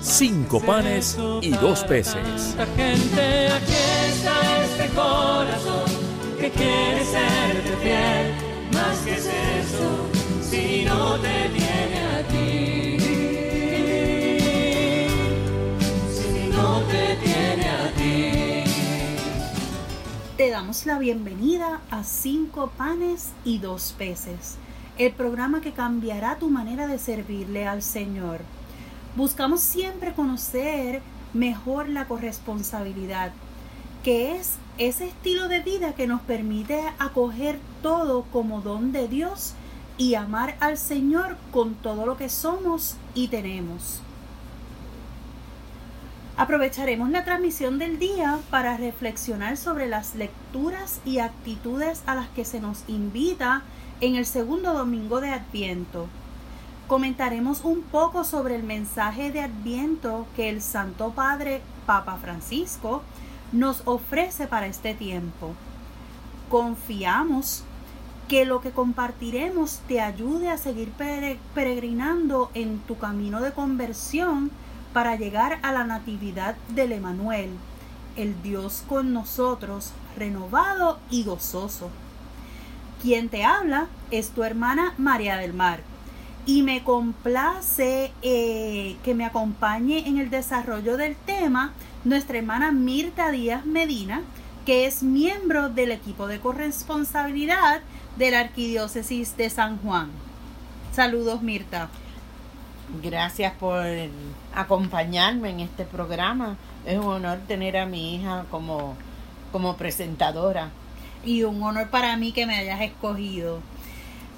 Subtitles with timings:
[0.00, 2.56] cinco panes y dos peces.
[2.76, 3.72] Gente, aquí
[4.08, 5.90] está este corazón
[6.38, 8.34] que quiere serte fiel.
[8.72, 10.08] Más que es eso,
[10.42, 12.98] si no te tiene a ti.
[16.12, 18.70] Si no te tiene a ti.
[20.36, 24.56] Te damos la bienvenida a Cinco Panes y Dos Peces,
[24.96, 28.40] el programa que cambiará tu manera de servirle al Señor.
[29.18, 31.02] Buscamos siempre conocer
[31.34, 33.32] mejor la corresponsabilidad,
[34.04, 39.54] que es ese estilo de vida que nos permite acoger todo como don de Dios
[39.96, 44.02] y amar al Señor con todo lo que somos y tenemos.
[46.36, 52.44] Aprovecharemos la transmisión del día para reflexionar sobre las lecturas y actitudes a las que
[52.44, 53.62] se nos invita
[54.00, 56.06] en el segundo domingo de Adviento.
[56.88, 63.02] Comentaremos un poco sobre el mensaje de Adviento que el Santo Padre Papa Francisco
[63.52, 65.52] nos ofrece para este tiempo.
[66.48, 67.62] Confiamos
[68.26, 74.50] que lo que compartiremos te ayude a seguir pere- peregrinando en tu camino de conversión
[74.94, 77.50] para llegar a la natividad del Emanuel,
[78.16, 81.90] el Dios con nosotros, renovado y gozoso.
[83.02, 85.80] Quien te habla es tu hermana María del Mar
[86.48, 93.30] y me complace eh, que me acompañe en el desarrollo del tema nuestra hermana Mirta
[93.30, 94.22] Díaz Medina,
[94.64, 97.82] que es miembro del equipo de corresponsabilidad
[98.16, 100.08] de la Arquidiócesis de San Juan.
[100.90, 101.90] Saludos Mirta.
[103.02, 103.84] Gracias por
[104.54, 106.56] acompañarme en este programa.
[106.86, 108.96] Es un honor tener a mi hija como,
[109.52, 110.70] como presentadora.
[111.26, 113.60] y un honor para mí que me hayas escogido.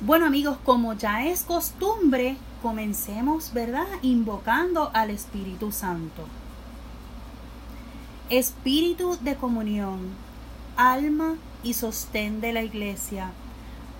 [0.02, 3.86] Bueno amigos, como ya es costumbre, comencemos, ¿verdad?
[4.00, 6.24] Invocando al Espíritu Santo.
[8.30, 9.98] Espíritu de comunión,
[10.78, 13.32] alma y sostén de la iglesia,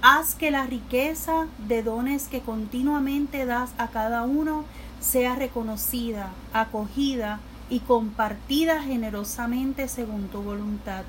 [0.00, 4.64] haz que la riqueza de dones que continuamente das a cada uno
[5.00, 11.02] sea reconocida, acogida y compartida generosamente según tu voluntad.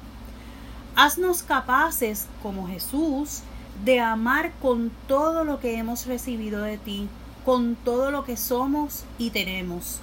[0.98, 3.44] Haznos capaces, como Jesús,
[3.84, 7.08] de amar con todo lo que hemos recibido de ti,
[7.46, 10.00] con todo lo que somos y tenemos,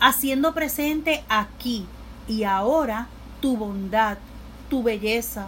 [0.00, 1.86] haciendo presente aquí
[2.26, 3.08] y ahora
[3.40, 4.18] tu bondad,
[4.68, 5.46] tu belleza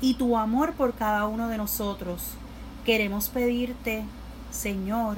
[0.00, 2.22] y tu amor por cada uno de nosotros.
[2.84, 4.04] Queremos pedirte,
[4.50, 5.16] Señor,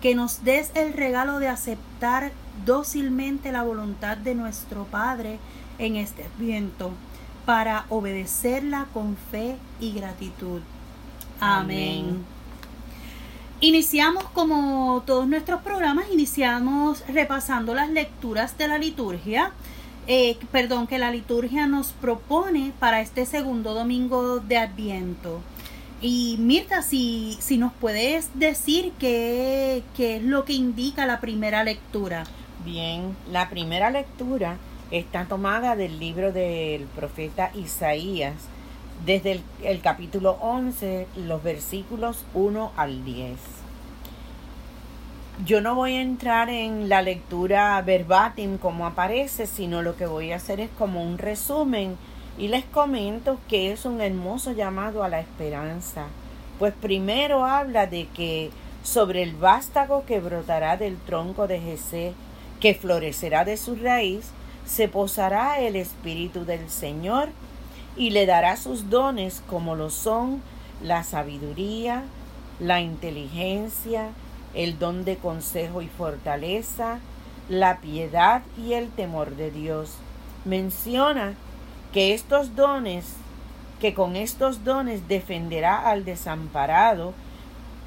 [0.00, 2.32] que nos des el regalo de aceptar
[2.64, 5.38] dócilmente la voluntad de nuestro Padre
[5.78, 6.92] en este viento
[7.44, 10.60] para obedecerla con fe y gratitud.
[11.40, 12.22] Amén.
[13.62, 19.52] Iniciamos como todos nuestros programas, iniciamos repasando las lecturas de la liturgia,
[20.06, 25.40] eh, perdón, que la liturgia nos propone para este segundo domingo de Adviento.
[26.02, 31.64] Y Mirta, si, si nos puedes decir qué, qué es lo que indica la primera
[31.64, 32.24] lectura.
[32.64, 34.56] Bien, la primera lectura
[34.90, 38.34] está tomada del libro del profeta Isaías,
[39.04, 43.38] desde el, capítulo 11, los versículos 1 al 10.
[45.46, 50.32] Yo no voy a entrar en la lectura verbatim como aparece, sino lo que voy
[50.32, 51.96] a hacer es como un resumen
[52.36, 56.06] y les comento que es un hermoso llamado a la esperanza.
[56.58, 58.50] Pues primero habla de que
[58.82, 62.12] sobre el vástago que brotará del tronco de Jesé,
[62.60, 64.32] que florecerá de su raíz,
[64.66, 67.30] se posará el Espíritu del Señor
[67.96, 70.42] y le dará sus dones como lo son
[70.82, 72.04] la sabiduría,
[72.58, 74.10] la inteligencia,
[74.54, 76.98] el don de consejo y fortaleza,
[77.48, 79.94] la piedad y el temor de Dios.
[80.44, 81.34] Menciona
[81.92, 83.14] que estos dones,
[83.80, 87.12] que con estos dones defenderá al desamparado,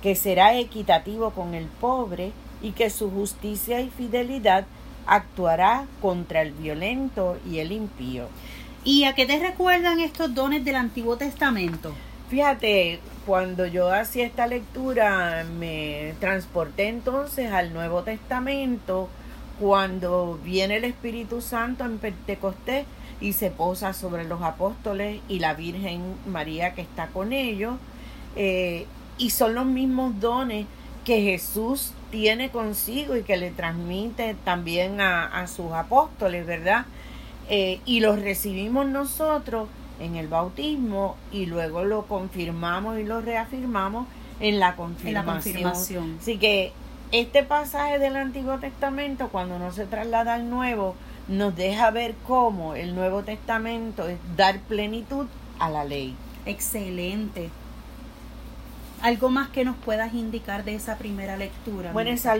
[0.01, 4.65] que será equitativo con el pobre y que su justicia y fidelidad
[5.05, 8.27] actuará contra el violento y el impío.
[8.85, 11.93] ¿Y a qué te recuerdan estos dones del Antiguo Testamento?
[12.29, 19.07] Fíjate, cuando yo hacía esta lectura me transporté entonces al Nuevo Testamento
[19.59, 22.85] cuando viene el Espíritu Santo en Pentecostés
[23.21, 27.75] y se posa sobre los apóstoles y la Virgen María que está con ellos.
[28.35, 28.85] Eh,
[29.17, 30.65] y son los mismos dones
[31.05, 36.85] que Jesús tiene consigo y que le transmite también a, sus apóstoles, ¿verdad?
[37.49, 39.67] Eh, y los recibimos nosotros
[39.99, 44.07] en el bautismo y luego lo confirmamos y lo reafirmamos
[44.39, 46.17] en la confirmación.
[46.19, 46.71] Así que
[47.11, 50.95] este pasaje del Antiguo Testamento, cuando no se traslada al Nuevo,
[51.27, 55.27] nos deja ver cómo el Nuevo Testamento es dar plenitud
[55.59, 56.15] a la ley.
[56.45, 57.49] Excelente.
[59.01, 61.91] ¿Algo más que nos puedas indicar de esa primera lectura?
[61.91, 62.35] Bueno, esa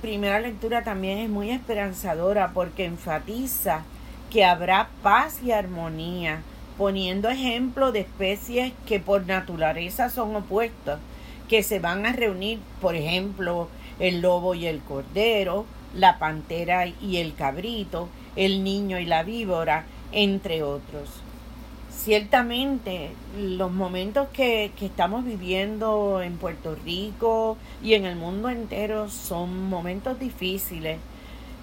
[0.00, 3.82] primera lectura también es muy esperanzadora porque enfatiza
[4.34, 6.42] que habrá paz y armonía,
[6.76, 10.98] poniendo ejemplo de especies que por naturaleza son opuestas,
[11.48, 13.68] que se van a reunir, por ejemplo,
[14.00, 19.84] el lobo y el cordero, la pantera y el cabrito, el niño y la víbora,
[20.10, 21.22] entre otros
[22.04, 29.70] ciertamente los momentos que, estamos viviendo en Puerto Rico y en el mundo entero son
[29.70, 30.98] momentos difíciles.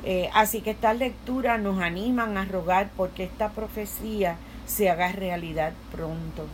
[0.04, 5.74] Eh, así que estas lecturas nos animan a rogar porque esta profecía se haga realidad
[5.92, 6.48] pronto.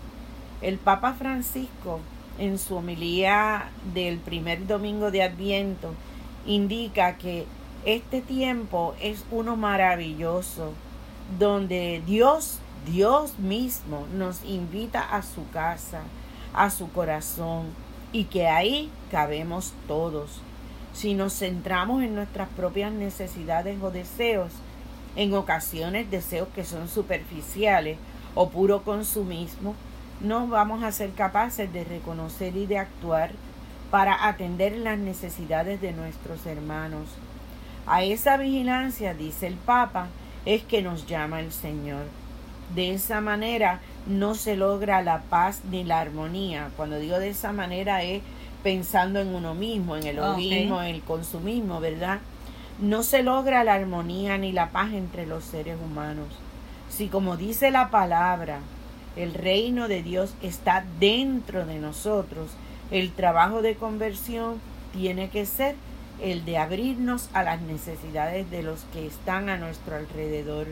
[0.62, 2.00] El Papa Francisco,
[2.40, 5.94] en su homilía del primer domingo de Adviento,
[6.46, 7.46] indica que
[7.86, 10.74] este tiempo es uno maravilloso,
[11.40, 16.02] donde Dios Dios mismo nos invita a su casa,
[16.54, 17.66] a su corazón,
[18.14, 20.42] y que ahí cabemos todos.
[20.98, 24.52] Si nos centramos en nuestras propias necesidades o deseos,
[25.16, 28.00] en ocasiones deseos que son superficiales
[28.34, 29.76] o puro consumismo,
[30.22, 33.30] no vamos a ser capaces de reconocer y de actuar
[33.92, 37.08] para atender las necesidades de nuestros hermanos.
[37.86, 40.08] A esa vigilancia, dice el Papa,
[40.46, 42.06] es que nos llama el Señor.
[42.74, 46.72] De esa manera no se logra la paz ni la armonía.
[46.76, 48.24] Cuando digo de esa manera es
[48.63, 52.19] pensando en uno mismo, en el egoísmo, en el consumismo, ¿verdad?
[52.80, 56.27] No se logra la armonía ni la paz entre los seres humanos.
[56.89, 58.59] Si como dice la palabra,
[59.15, 62.51] el reino de Dios está dentro de nosotros,
[62.92, 64.62] el trabajo de conversión
[64.94, 65.75] tiene que ser
[66.21, 70.68] el de abrirnos a las necesidades de los que están a nuestro alrededor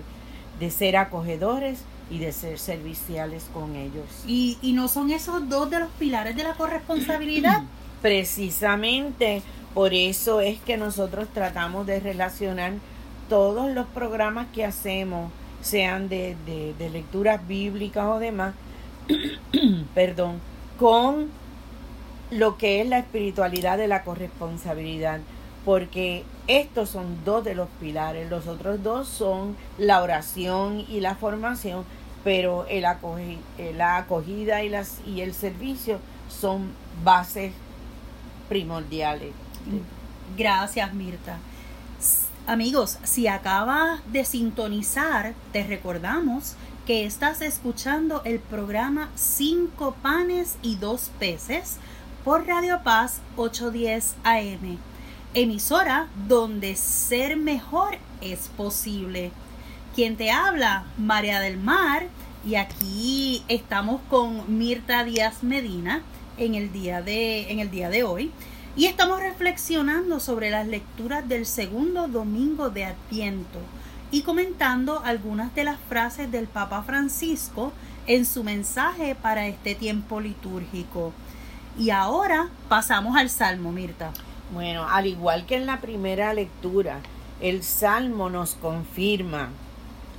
[0.59, 4.05] de ser acogedores y de ser serviciales con ellos.
[4.27, 7.63] ¿Y, y no son esos dos de los pilares de la corresponsabilidad?
[8.01, 9.41] Precisamente
[9.73, 12.73] por eso es que nosotros tratamos de relacionar
[13.29, 15.31] todos los programas que hacemos,
[15.61, 18.53] sean de, de, de lecturas bíblicas o demás,
[19.95, 20.39] perdón,
[20.77, 21.29] con
[22.31, 25.19] lo que es la espiritualidad de la corresponsabilidad
[25.65, 31.15] porque estos son dos de los pilares, los otros dos son la oración y la
[31.15, 31.85] formación,
[32.23, 35.99] pero el eh, la acogida y, las, y el servicio
[36.29, 36.71] son
[37.03, 37.53] bases
[38.47, 39.31] primordiales.
[40.37, 41.37] Gracias, Mirta.
[42.47, 46.55] Amigos, si acabas de sintonizar, te recordamos
[46.85, 51.77] que estás escuchando el programa Cinco panes y dos peces
[52.23, 54.77] por Radio Paz 810 AM
[55.35, 59.31] emisora donde ser mejor es posible.
[59.93, 62.07] Quien te habla, María del Mar,
[62.45, 66.01] y aquí estamos con Mirta Díaz Medina
[66.37, 68.31] en el día de, en el día de hoy.
[68.77, 73.59] Y estamos reflexionando sobre las lecturas del segundo domingo de Adviento
[74.11, 77.73] y comentando algunas de las frases del Papa Francisco
[78.07, 81.11] en su mensaje para este tiempo litúrgico.
[81.77, 84.11] Y ahora pasamos al Salmo, Mirta.
[84.51, 86.99] Bueno, al igual que en la primera lectura,
[87.41, 89.49] el Salmo nos confirma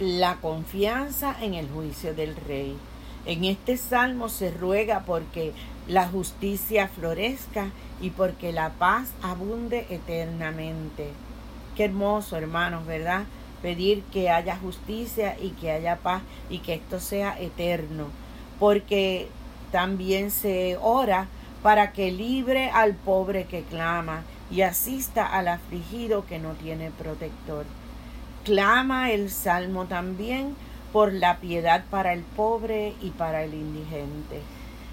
[0.01, 2.77] la confianza en el juicio del Rey.
[3.25, 5.53] En este Salmo se ruega porque
[5.87, 11.11] la justicia florezca y porque la paz abunde eternamente.
[11.77, 13.25] Qué hermoso, hermanos, ¿verdad?
[13.63, 18.07] Pedir que haya justicia y que haya paz y que esto sea eterno.
[18.59, 19.29] Porque
[19.71, 21.29] también se ora
[21.67, 27.65] para que libre al pobre que clama y asista al afligido que no tiene protector.
[28.45, 30.55] Clama el Salmo también
[30.93, 34.43] por la piedad para el pobre y para el indigente.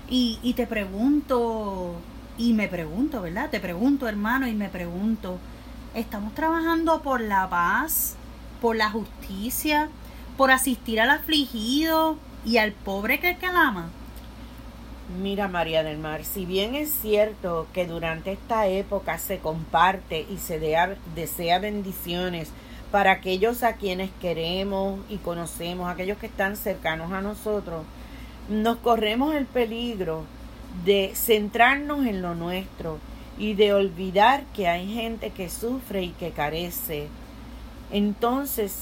[0.10, 1.94] Y, y te pregunto,
[2.40, 3.52] y me pregunto, ¿verdad?
[3.52, 5.38] Te pregunto, hermano, y me pregunto,
[5.94, 8.16] ¿estamos trabajando por la paz,
[8.60, 9.90] por la justicia,
[10.38, 13.92] por asistir al afligido y al pobre que clama?
[15.10, 20.38] Mira María del Mar, si bien es cierto que durante esta época se comparte y
[20.38, 20.60] se
[21.14, 22.50] desea bendiciones
[22.90, 27.84] para aquellos a quienes queremos y conocemos, aquellos que están cercanos a nosotros,
[28.50, 30.24] nos corremos el peligro
[30.86, 32.98] de centrarnos en lo nuestro
[33.38, 37.08] y de olvidar que hay gente que sufre y que carece.
[37.92, 38.74] Entonces,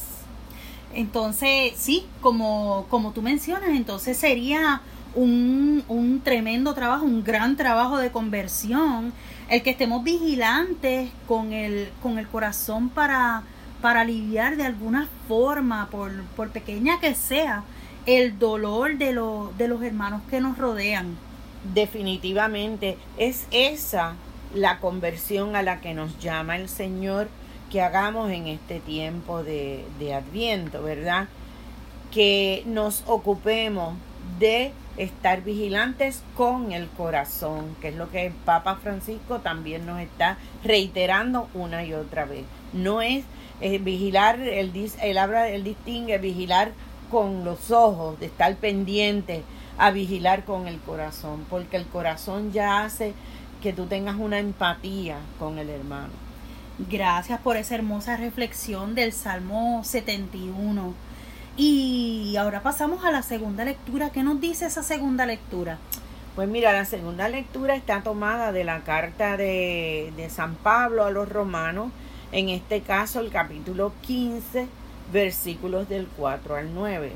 [0.93, 4.81] entonces, sí, como, como tú mencionas, entonces sería
[5.15, 9.13] un, un tremendo trabajo, un gran trabajo de conversión,
[9.49, 13.43] el que estemos vigilantes con el, con el corazón para,
[13.81, 17.63] para aliviar de alguna forma, por, por pequeña que sea,
[18.05, 21.17] el dolor de, lo, de los hermanos que nos rodean.
[21.73, 24.15] Definitivamente es esa
[24.53, 27.29] la conversión a la que nos llama el Señor
[27.71, 31.27] que hagamos en este tiempo de, de Adviento, ¿verdad?
[32.11, 33.95] Que nos ocupemos
[34.39, 39.99] de estar vigilantes con el corazón, que es lo que el Papa Francisco también nos
[39.99, 42.45] está reiterando una y otra vez.
[42.73, 43.25] No es
[43.81, 46.71] vigilar, él, él habla, él distingue vigilar
[47.09, 49.43] con los ojos, de estar pendiente
[49.77, 53.13] a vigilar con el corazón, porque el corazón ya hace
[53.61, 56.13] que tú tengas una empatía con el hermano.
[56.89, 60.93] Gracias por esa hermosa reflexión del Salmo 71.
[61.63, 64.09] Y ahora pasamos a la segunda lectura.
[64.09, 65.77] ¿Qué nos dice esa segunda lectura?
[66.35, 71.29] Pues mira, la segunda lectura está tomada de la carta de, San Pablo a los
[71.29, 71.91] romanos,
[72.31, 74.65] en este caso el capítulo 15,
[75.13, 77.11] versículos del 4 al 9.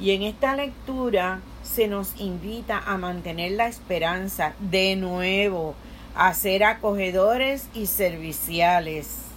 [0.00, 5.74] Y en esta lectura se nos invita a mantener la esperanza de nuevo,
[6.14, 9.29] a ser acogedores y serviciales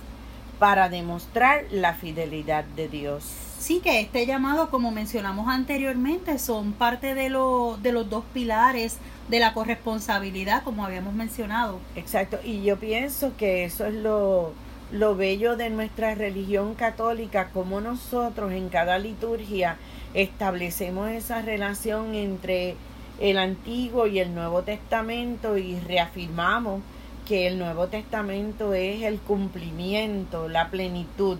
[0.59, 3.23] para demostrar la fidelidad de Dios.
[3.59, 8.97] Sí, que este llamado, como mencionamos anteriormente, son parte de, lo, de los dos pilares
[9.29, 11.79] de la corresponsabilidad, como habíamos mencionado.
[11.95, 14.51] Exacto, y yo pienso que eso es lo,
[14.91, 19.77] lo bello de nuestra religión católica, como nosotros en cada liturgia
[20.13, 22.75] establecemos esa relación entre
[23.19, 26.81] el Antiguo y el Nuevo Testamento y reafirmamos
[27.25, 31.37] que el Nuevo Testamento es el cumplimiento, la plenitud.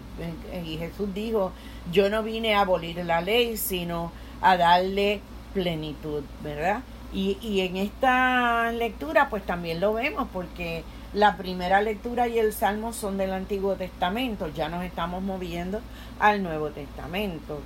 [0.65, 1.51] Y Jesús dijo,
[1.91, 4.11] yo no vine a abolir la ley, sino
[4.41, 5.21] a darle
[5.53, 6.81] plenitud, ¿verdad?
[7.13, 12.53] Y, y en esta lectura pues también lo vemos porque la primera lectura y el
[12.53, 15.79] Salmo son del Antiguo Testamento, ya nos estamos moviendo
[16.19, 17.59] al Nuevo Testamento.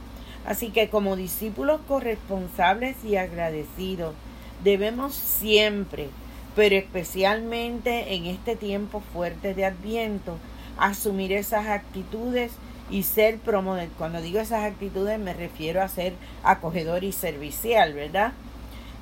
[0.45, 4.15] Así que como discípulos corresponsables y agradecidos,
[4.63, 6.09] debemos siempre,
[6.57, 10.39] pero especialmente en este tiempo fuerte de Adviento,
[10.79, 12.51] asumir esas actitudes
[12.89, 13.89] y ser promover.
[13.95, 18.33] Cuando digo esas actitudes me refiero a ser acogedor y servicial, ¿verdad?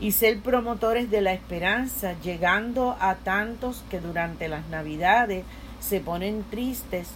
[0.02, 5.46] y ser promotores de la esperanza, llegando a tantos que durante las Navidades
[5.80, 7.08] se ponen tristes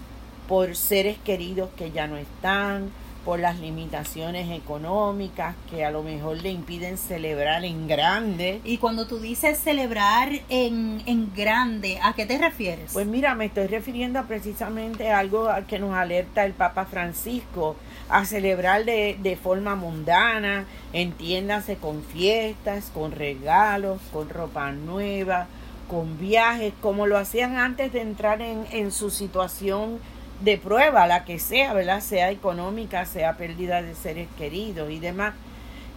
[0.47, 2.91] por seres queridos que ya no están,
[3.25, 8.61] por las limitaciones económicas que a lo mejor le impiden celebrar en grande.
[8.63, 12.91] Y cuando tú dices celebrar en, en grande, ¿a qué te refieres?
[12.93, 17.75] Pues mira, me estoy refiriendo a precisamente algo que nos alerta el Papa Francisco,
[18.09, 25.47] a celebrar de, de forma mundana, entiéndase con fiestas, con regalos, con ropa nueva,
[25.87, 29.99] con viajes, como lo hacían antes de entrar en, en su situación
[30.41, 32.01] de prueba, la que sea, ¿verdad?
[32.01, 35.33] Sea económica, sea pérdida de seres queridos y demás.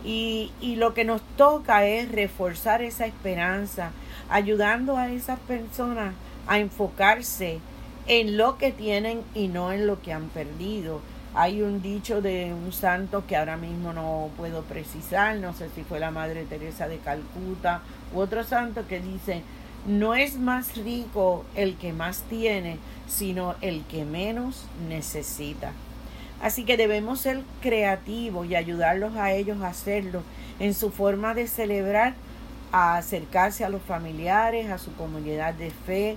[0.05, 3.93] Y, y lo que nos toca es reforzar esa esperanza,
[4.29, 6.15] ayudando a esas personas
[6.49, 7.61] a enfocarse
[8.07, 11.01] en lo que tienen y no en lo que han perdido.
[11.35, 15.83] Hay un dicho de un santo que ahora mismo no puedo precisar, no sé si
[15.83, 17.81] fue la Madre Teresa de Calcuta
[18.13, 19.43] u otro santo que dice,
[19.87, 25.73] no es más rico el que más tiene, sino el que menos necesita.
[26.41, 30.23] Así que debemos ser creativos y ayudarlos a ellos a hacerlo
[30.59, 32.15] en su forma de celebrar,
[32.73, 36.17] a acercarse a los familiares, a su comunidad de fe,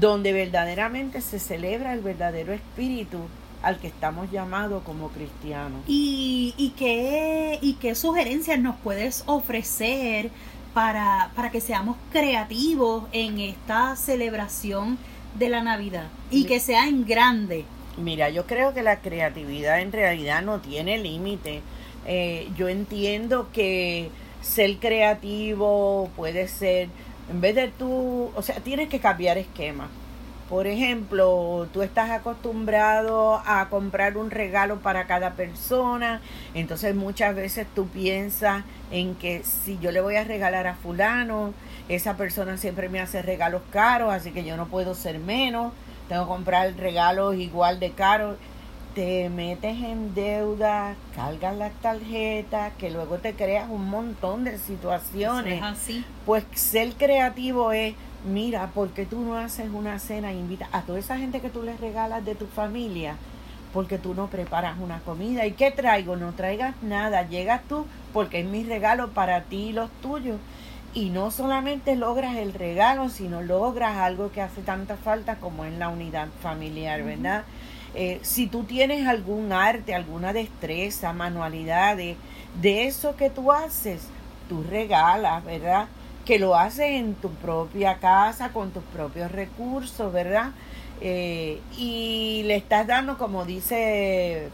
[0.00, 3.18] donde verdaderamente se celebra el verdadero espíritu
[3.62, 5.82] al que estamos llamados como cristianos.
[5.86, 10.30] ¿Y, y, qué, ¿Y qué sugerencias nos puedes ofrecer
[10.74, 14.98] para, para que seamos creativos en esta celebración
[15.38, 17.64] de la Navidad y que sea en grande.
[17.96, 21.60] Mira, yo creo que la creatividad en realidad no tiene límite.
[22.06, 24.10] Eh, yo entiendo que
[24.40, 26.88] ser creativo puede ser,
[27.30, 29.88] en vez de tú, o sea, tienes que cambiar esquema.
[30.52, 36.20] Por ejemplo, tú estás acostumbrado a comprar un regalo para cada persona,
[36.52, 41.54] entonces muchas veces tú piensas en que si yo le voy a regalar a fulano,
[41.88, 45.72] esa persona siempre me hace regalos caros, así que yo no puedo ser menos,
[46.10, 48.36] tengo que comprar regalos igual de caros.
[48.94, 55.54] te metes en deuda, cargas las tarjetas, que luego te creas un montón de situaciones.
[55.54, 56.04] Eso es así.
[56.26, 57.94] Pues ser creativo es,
[58.24, 61.50] mira, ¿por qué tú no haces una cena e invitas a toda esa gente que
[61.50, 63.16] tú les regalas de tu familia?
[63.72, 65.46] Porque tú no preparas una comida.
[65.46, 66.16] ¿Y qué traigo?
[66.16, 67.26] No traigas nada.
[67.28, 70.38] Llegas tú porque es mi regalo para ti y los tuyos.
[70.94, 75.72] Y no solamente logras el regalo, sino logras algo que hace tanta falta como es
[75.72, 77.44] la unidad familiar, ¿verdad?
[77.94, 82.16] Eh, si tú tienes algún arte, alguna destreza, manualidades,
[82.60, 84.06] de eso que tú haces,
[84.48, 85.88] tú regalas, ¿verdad?
[86.24, 90.52] Que lo haces en tu propia casa, con tus propios recursos, ¿verdad?
[91.00, 94.50] Eh, y le estás dando, como dice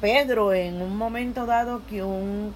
[0.00, 2.52] Pedro, en un momento dado que un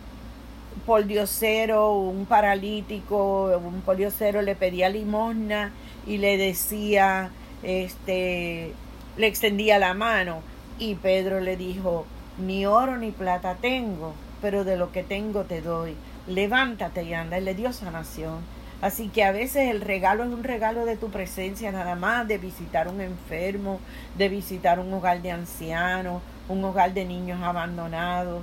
[0.87, 5.73] poldiosero, un paralítico, un poldiosero le pedía limosna
[6.07, 7.31] y le decía,
[7.63, 8.73] este,
[9.17, 10.41] le extendía la mano
[10.79, 12.07] y Pedro le dijo,
[12.39, 15.95] ni oro ni plata tengo, pero de lo que tengo te doy.
[16.29, 17.39] Levántate y anda.
[17.39, 18.41] Él le dio sanación.
[18.81, 22.39] Así que a veces el regalo es un regalo de tu presencia nada más, de
[22.39, 23.81] visitar un enfermo,
[24.17, 28.43] de visitar un hogar de ancianos, un hogar de niños abandonados.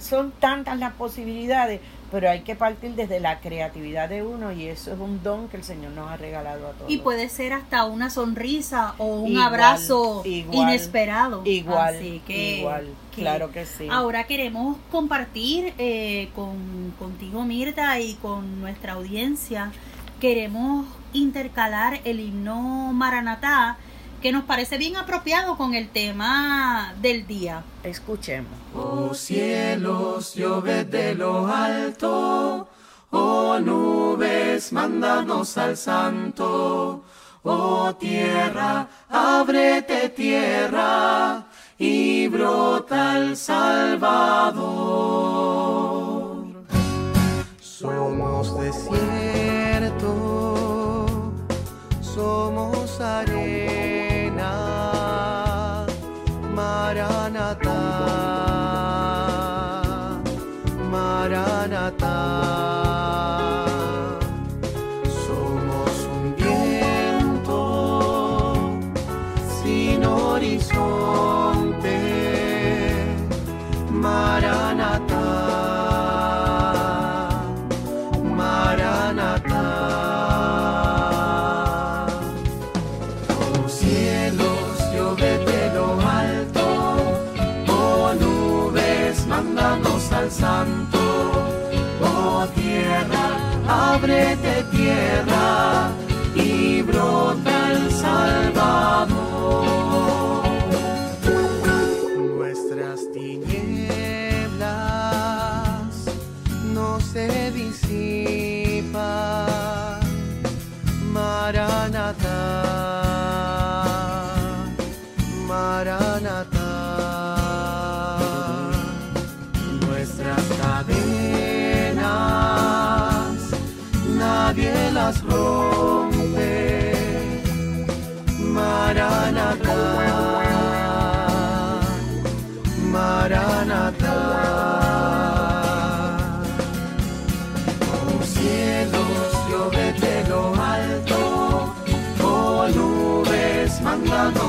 [0.00, 1.80] Son tantas las posibilidades,
[2.12, 5.56] pero hay que partir desde la creatividad de uno y eso es un don que
[5.56, 6.90] el Señor nos ha regalado a todos.
[6.90, 11.40] Y puede ser hasta una sonrisa o un abrazo inesperado.
[11.46, 13.88] Igual, igual, claro que sí.
[13.90, 19.72] Ahora queremos compartir eh, con, contigo, Mirta, y con nuestra audiencia,
[20.20, 23.78] queremos intercalar el himno Maranatá
[24.22, 27.64] que nos parece bien apropiado con el tema del día.
[27.82, 28.52] Escuchemos.
[28.74, 32.68] Oh cielos, lloved de lo alto,
[33.10, 37.04] oh nubes, mándanos al santo,
[37.42, 44.62] oh tierra, ábrete tierra y brota el Salvador.
[47.60, 50.14] Somos desierto,
[52.00, 53.41] somos arena
[90.32, 91.04] ábrete
[92.54, 93.26] tierra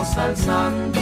[0.03, 0.99] mándanos al santo.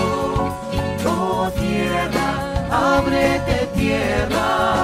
[1.06, 4.81] Oh tierra, ábrete tierra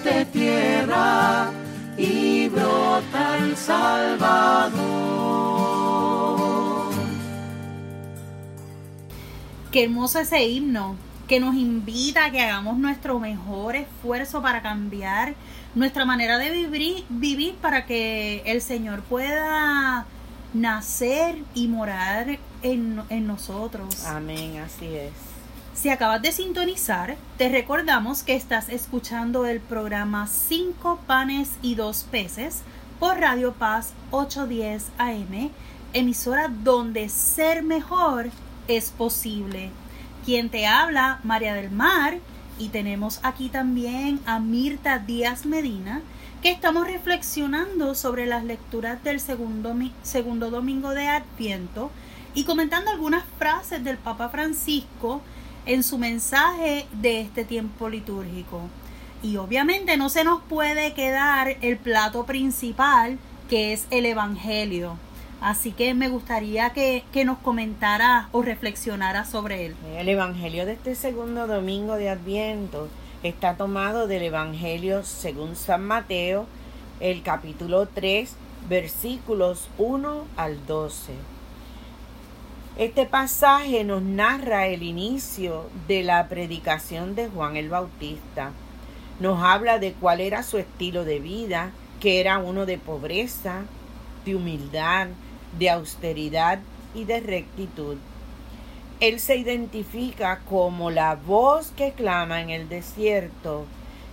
[0.00, 1.50] ábrete tierra
[1.96, 4.80] y brota el Salvador.
[9.70, 10.96] Qué hermoso ese himno
[11.28, 15.34] que nos invita a que hagamos nuestro mejor esfuerzo para cambiar
[15.74, 20.06] nuestra manera de vivir, vivir para que el Señor pueda
[20.52, 24.04] nacer y morar en, en nosotros.
[24.06, 25.29] Amén, así es.
[25.74, 32.06] Si acabas de sintonizar, te recordamos que estás escuchando el programa 5 panes y 2
[32.10, 32.62] peces
[32.98, 35.50] por Radio Paz 810 AM,
[35.94, 38.30] emisora donde ser mejor
[38.68, 39.70] es posible.
[40.26, 42.18] Quien te habla, María del Mar,
[42.58, 46.02] y tenemos aquí también a Mirta Díaz Medina,
[46.42, 51.90] que estamos reflexionando sobre las lecturas del segundo, segundo domingo de Adviento
[52.34, 55.22] y comentando algunas frases del Papa Francisco
[55.66, 58.62] en su mensaje de este tiempo litúrgico.
[59.22, 63.18] Y obviamente no se nos puede quedar el plato principal
[63.48, 64.96] que es el Evangelio.
[65.40, 69.76] Así que me gustaría que, nos comentara o reflexionara sobre él.
[69.96, 72.88] El Evangelio de este segundo domingo de Adviento
[73.22, 76.46] está tomado del Evangelio según San Mateo,
[77.00, 78.36] el capítulo 3,
[78.68, 81.14] versículos 1 al 12.
[82.76, 88.52] Este pasaje nos narra el inicio de la predicación de Juan el Bautista.
[89.18, 93.64] Nos habla de cuál era su estilo de vida, que era uno de pobreza,
[94.24, 95.08] de humildad,
[95.58, 96.60] de austeridad
[96.94, 97.96] y de rectitud.
[99.00, 103.66] Él se identifica como la voz que clama en el desierto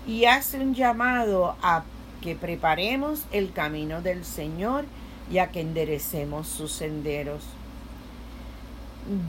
[0.08, 1.84] y hace un llamado a
[2.22, 4.86] que preparemos el camino del Señor
[5.32, 7.44] y a que enderecemos sus senderos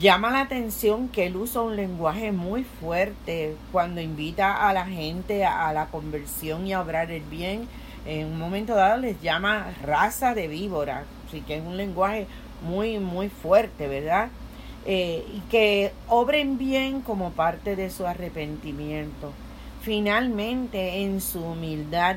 [0.00, 5.44] llama la atención que él usa un lenguaje muy fuerte cuando invita a la gente
[5.44, 7.68] a, la conversión y a obrar el bien.
[8.06, 12.26] En un momento dado les llama raza de víbora, así que es un lenguaje
[12.62, 14.28] muy, muy fuerte, ¿verdad?
[14.86, 19.32] Eh, y que obren bien como parte de su arrepentimiento.
[19.82, 22.16] Finalmente, en su humildad,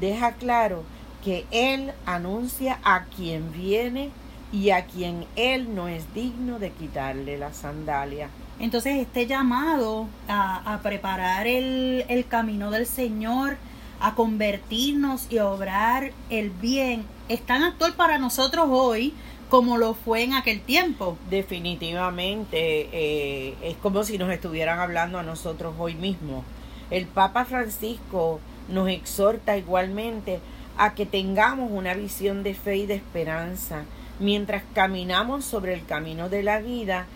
[0.00, 0.82] deja claro
[1.24, 4.10] que Él anuncia a quien viene
[4.52, 8.28] y a quien Él no es digno de quitarle la sandalia.
[8.60, 13.56] Entonces este llamado a, preparar el, el camino del Señor,
[14.00, 19.14] a convertirnos y a obrar el bien, es tan actual para nosotros hoy
[19.48, 21.16] como lo fue en aquel tiempo.
[21.30, 26.44] Definitivamente, eh, es como si nos estuvieran hablando a nosotros hoy mismo.
[26.90, 30.40] El Papa Francisco nos exhorta igualmente
[30.76, 33.84] a que tengamos una visión de fe y de esperanza,
[34.18, 37.06] mientras caminamos sobre el camino de la vida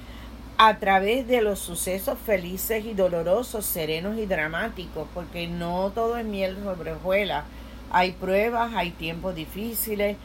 [0.59, 6.25] a través de los sucesos felices y dolorosos, serenos y dramáticos, porque no todo es
[6.25, 7.45] miel sobre hojuelas.
[7.91, 10.17] Hay pruebas, hay tiempos difíciles,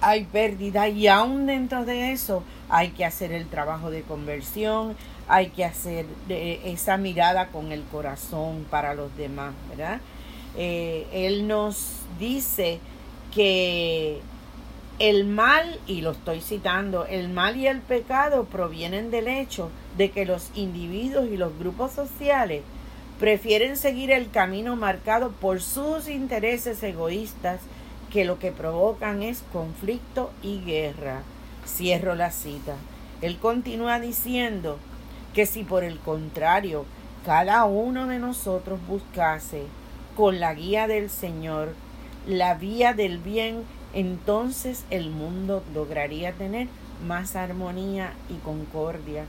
[0.00, 4.96] hay pérdida y aún dentro de eso hay que hacer el trabajo de conversión,
[5.28, 10.00] hay que hacer esa mirada con el corazón para los demás, ¿verdad?
[10.56, 12.80] Eh, él nos dice
[13.34, 14.20] que
[15.00, 20.10] el mal, y lo estoy citando, el mal y el pecado provienen del hecho de
[20.10, 22.62] que los individuos y los grupos sociales
[23.18, 27.60] prefieren seguir el camino marcado por sus intereses egoístas
[28.12, 31.22] que lo que provocan es conflicto y guerra.
[31.66, 32.74] Cierro la cita.
[33.22, 34.76] Él continúa diciendo
[35.32, 36.84] que si por el contrario
[37.24, 39.62] cada uno de nosotros buscase
[40.14, 41.74] con la guía del Señor
[42.26, 46.68] la vía del bien entonces el mundo lograría tener
[47.06, 49.24] más armonía y concordia.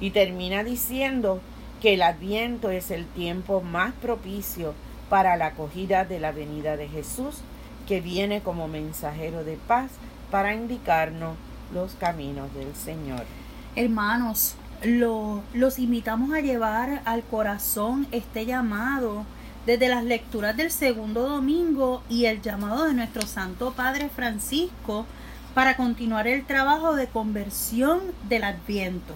[0.00, 1.40] Y termina diciendo
[1.80, 4.74] que el adviento es el tiempo más propicio
[5.08, 7.36] para la acogida de la venida de Jesús,
[7.86, 9.90] que viene como mensajero de paz
[10.30, 11.36] para indicarnos
[11.72, 13.24] los caminos del Señor.
[13.76, 19.24] Hermanos, lo, los invitamos a llevar al corazón este llamado
[19.66, 25.06] desde las lecturas del segundo domingo y el llamado de nuestro Santo Padre Francisco
[25.54, 29.14] para continuar el trabajo de conversión del Adviento.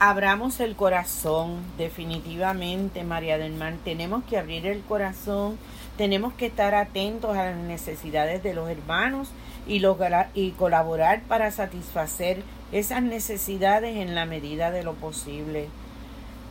[0.00, 3.74] Abramos el corazón, definitivamente, María del Mar.
[3.84, 5.58] Tenemos que abrir el corazón,
[5.96, 9.28] tenemos que estar atentos a las necesidades de los hermanos
[9.66, 9.82] y,
[10.34, 15.68] y colaborar para satisfacer esas necesidades en la medida de lo posible.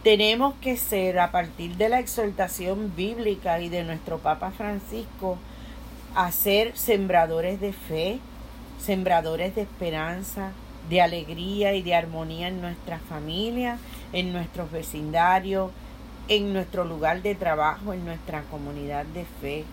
[0.07, 5.37] Tenemos que ser, a partir de la exhortación bíblica y de nuestro Papa Francisco,
[6.15, 8.19] a ser sembradores de fe,
[8.79, 10.53] sembradores de esperanza,
[10.89, 13.79] de alegría y de armonía en nuestra familia,
[14.13, 15.71] en nuestros vecindarios,
[16.29, 19.65] en nuestro lugar de trabajo, en nuestra comunidad de fe.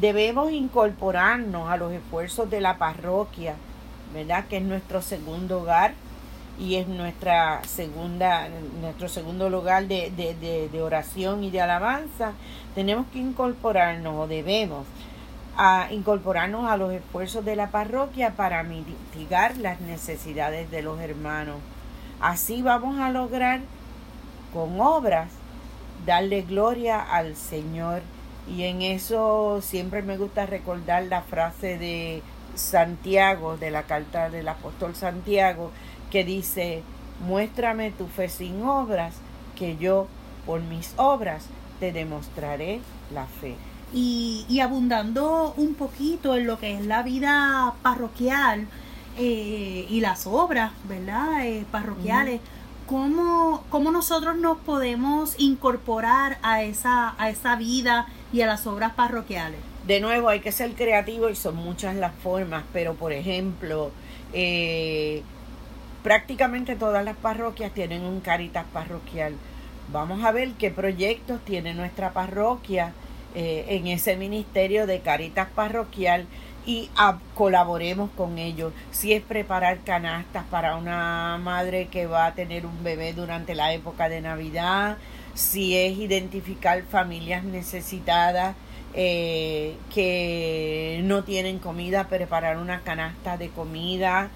[0.00, 3.56] Debemos incorporarnos a los esfuerzos de la parroquia,
[4.14, 4.46] ¿verdad?
[4.46, 5.92] Que es nuestro segundo hogar
[6.58, 8.48] y es nuestra segunda,
[8.80, 12.32] nuestro segundo lugar de, de, de, oración y de alabanza,
[12.74, 14.84] tenemos que incorporarnos o debemos
[15.56, 21.56] a incorporarnos a los esfuerzos de la parroquia para mitigar las necesidades de los hermanos.
[22.20, 23.60] Así vamos a lograr
[24.52, 25.30] con obras
[26.06, 28.02] darle gloria al Señor.
[28.48, 32.22] Y en eso siempre me gusta recordar la frase de
[32.54, 35.70] Santiago, de la carta del apóstol Santiago,
[36.10, 36.82] que dice,
[37.26, 39.14] muéstrame tu fe sin obras,
[39.56, 40.06] que yo
[40.46, 41.46] por mis obras
[41.80, 42.80] te demostraré
[43.12, 43.54] la fe.
[43.92, 48.66] Y, y abundando un poquito en lo que es la vida parroquial
[49.20, 51.44] eh, y las obras, ¿verdad?
[51.44, 52.40] Eh, parroquiales.
[52.86, 58.94] ¿Cómo, ¿Cómo, nosotros nos podemos incorporar a esa, a esa vida y a las obras
[58.94, 59.58] parroquiales?
[59.86, 63.90] De nuevo, hay que ser creativo y son muchas las formas, pero por ejemplo,
[64.32, 65.22] eh,
[66.02, 69.34] prácticamente todas las parroquias tienen un caritas parroquial.
[69.92, 72.92] Vamos a ver qué proyectos tiene nuestra parroquia
[73.34, 76.26] eh, en ese ministerio de caritas parroquial
[76.66, 76.90] y
[77.34, 78.72] colaboremos con ellos.
[78.90, 83.72] Si es preparar canastas para una madre que va a tener un bebé durante la
[83.72, 84.98] época de Navidad,
[85.32, 88.54] si es identificar familias necesitadas
[88.92, 94.28] eh, que no tienen comida, preparar una canasta de comida.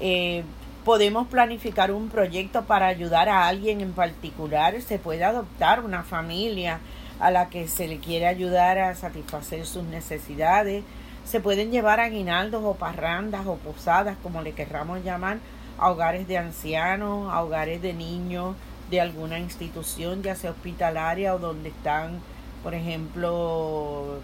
[0.00, 0.44] Eh,
[0.84, 4.80] podemos planificar un proyecto para ayudar a alguien en particular.
[4.82, 6.80] Se puede adoptar una familia
[7.20, 10.84] a la que se le quiere ayudar a satisfacer sus necesidades.
[11.24, 15.38] Se pueden llevar aguinaldos o parrandas o posadas, como le querramos llamar,
[15.78, 18.56] a hogares de ancianos, a hogares de niños
[18.90, 22.20] de alguna institución, ya sea hospitalaria o donde están,
[22.62, 24.18] por ejemplo,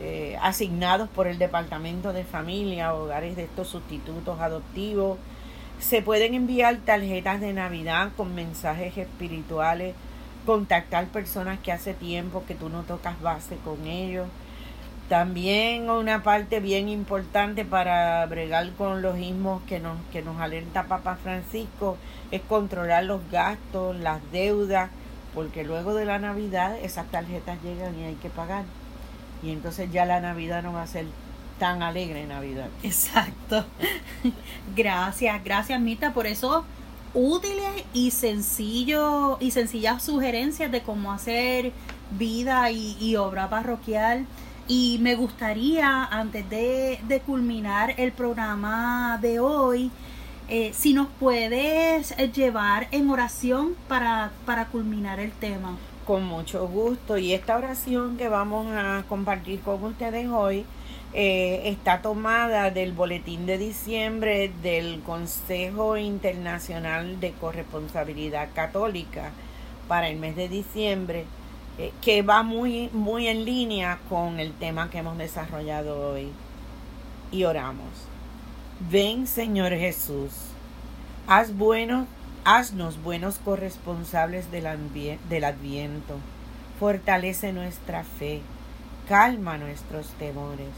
[0.00, 5.18] eh, asignados por el Departamento de Familia, hogares de estos sustitutos adoptivos.
[5.80, 9.94] Se pueden enviar tarjetas de Navidad con mensajes espirituales,
[10.44, 14.26] contactar personas que hace tiempo que tú no tocas base con ellos.
[15.08, 20.84] También una parte bien importante para bregar con los ismos que nos, que nos alerta
[20.84, 21.96] Papa Francisco
[22.32, 24.90] es controlar los gastos, las deudas,
[25.32, 28.64] porque luego de la Navidad esas tarjetas llegan y hay que pagar.
[29.44, 31.04] Y entonces ya la Navidad no va a ser
[31.58, 32.68] tan alegre Navidad.
[32.82, 33.64] Exacto.
[34.76, 36.64] gracias, gracias Mita por eso
[37.16, 41.72] útiles y sencillo y sencillas sugerencias de cómo hacer
[42.10, 44.26] vida y, obra parroquial.
[44.68, 49.90] Y me gustaría, antes de, culminar el programa de hoy,
[50.48, 55.76] eh, si nos puedes llevar en oración para, para culminar el tema.
[56.06, 57.16] Con mucho gusto.
[57.16, 60.66] Y esta oración que vamos a compartir con ustedes hoy
[61.12, 69.30] eh, está tomada del boletín de diciembre del Consejo Internacional de Corresponsabilidad Católica
[69.88, 71.24] para el mes de diciembre,
[71.78, 76.28] eh, que va muy, muy en línea con el tema que hemos desarrollado hoy.
[77.30, 77.90] Y oramos.
[78.90, 80.32] Ven, Señor Jesús,
[81.26, 82.06] haz bueno,
[82.44, 84.66] haznos buenos corresponsables del,
[85.30, 86.16] del Adviento,
[86.78, 88.42] fortalece nuestra fe,
[89.08, 90.68] calma nuestros temores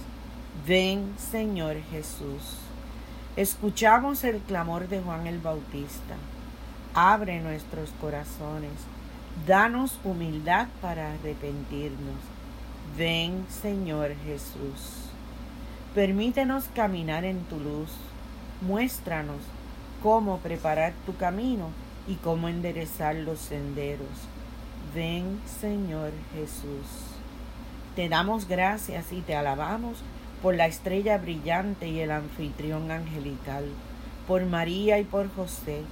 [0.66, 2.58] Ven, Señor Jesús.
[3.36, 6.16] Escuchamos el clamor de Juan el Bautista.
[6.94, 8.72] Abre nuestros corazones.
[9.46, 12.16] Danos humildad para arrepentirnos.
[12.96, 15.10] Ven, Señor Jesús.
[15.94, 17.90] Permítenos caminar en tu luz.
[18.60, 19.40] Muéstranos
[20.02, 21.70] cómo preparar tu camino
[22.06, 24.08] y cómo enderezar los senderos.
[24.94, 26.86] Ven, Señor Jesús.
[27.94, 29.98] Te damos gracias y te alabamos
[30.42, 33.64] por la estrella brillante y el anfitrión angelical,
[34.26, 35.82] por María y por José,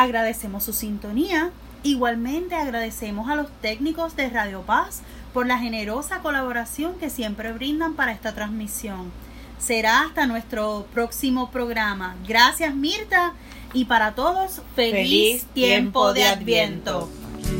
[0.00, 1.50] Agradecemos su sintonía.
[1.82, 5.02] Igualmente agradecemos a los técnicos de Radio Paz
[5.34, 9.12] por la generosa colaboración que siempre brindan para esta transmisión.
[9.58, 12.16] Será hasta nuestro próximo programa.
[12.26, 13.34] Gracias Mirta
[13.74, 17.10] y para todos feliz, tiempo de Adviento.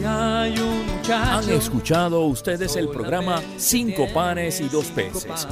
[0.02, 5.46] Han escuchado ustedes el programa Cinco panes y dos peces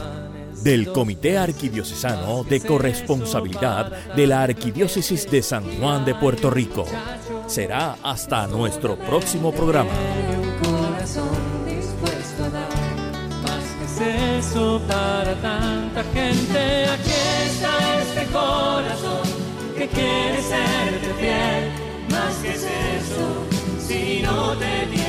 [0.62, 6.84] del Comité Arquidiocesano de Corresponsabilidad de la Arquidiócesis de San Juan de Puerto Rico.
[7.46, 9.90] Será hasta nuestro próximo programa.
[14.38, 16.86] eso para tanta gente.
[16.86, 17.10] Aquí
[17.46, 19.26] está este corazón
[19.76, 21.72] que quiere serte fiel.
[22.10, 23.26] Más que es eso,
[23.86, 25.07] si no te tiene